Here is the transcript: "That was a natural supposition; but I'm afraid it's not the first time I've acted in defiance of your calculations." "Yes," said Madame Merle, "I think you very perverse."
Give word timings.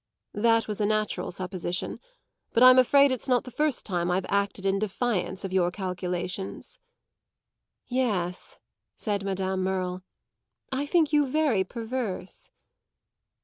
"That 0.33 0.67
was 0.67 0.81
a 0.81 0.87
natural 0.87 1.29
supposition; 1.29 1.99
but 2.53 2.63
I'm 2.63 2.79
afraid 2.79 3.11
it's 3.11 3.27
not 3.27 3.43
the 3.43 3.51
first 3.51 3.85
time 3.85 4.09
I've 4.09 4.25
acted 4.29 4.65
in 4.65 4.79
defiance 4.79 5.45
of 5.45 5.53
your 5.53 5.69
calculations." 5.69 6.79
"Yes," 7.85 8.57
said 8.95 9.23
Madame 9.23 9.63
Merle, 9.63 10.01
"I 10.71 10.87
think 10.87 11.13
you 11.13 11.27
very 11.27 11.63
perverse." 11.63 12.49